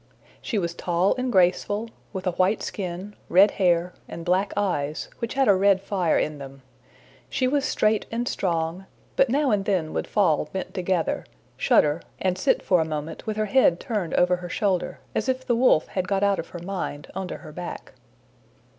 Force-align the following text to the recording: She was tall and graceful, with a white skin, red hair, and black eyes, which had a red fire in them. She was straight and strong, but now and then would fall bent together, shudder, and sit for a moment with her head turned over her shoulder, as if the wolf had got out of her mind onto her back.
She 0.41 0.57
was 0.57 0.73
tall 0.73 1.13
and 1.15 1.31
graceful, 1.31 1.91
with 2.11 2.25
a 2.25 2.31
white 2.31 2.63
skin, 2.63 3.15
red 3.29 3.51
hair, 3.61 3.93
and 4.07 4.25
black 4.25 4.51
eyes, 4.57 5.09
which 5.19 5.35
had 5.35 5.47
a 5.47 5.53
red 5.53 5.79
fire 5.79 6.17
in 6.17 6.39
them. 6.39 6.63
She 7.29 7.47
was 7.47 7.65
straight 7.65 8.07
and 8.11 8.27
strong, 8.27 8.87
but 9.15 9.29
now 9.29 9.51
and 9.51 9.63
then 9.65 9.93
would 9.93 10.07
fall 10.07 10.45
bent 10.51 10.73
together, 10.73 11.23
shudder, 11.55 12.01
and 12.19 12.35
sit 12.35 12.63
for 12.63 12.81
a 12.81 12.83
moment 12.83 13.27
with 13.27 13.37
her 13.37 13.45
head 13.45 13.79
turned 13.79 14.15
over 14.15 14.37
her 14.37 14.49
shoulder, 14.49 14.97
as 15.13 15.29
if 15.29 15.45
the 15.45 15.55
wolf 15.55 15.85
had 15.89 16.07
got 16.07 16.23
out 16.23 16.39
of 16.39 16.47
her 16.47 16.59
mind 16.63 17.11
onto 17.13 17.35
her 17.35 17.51
back. 17.51 17.91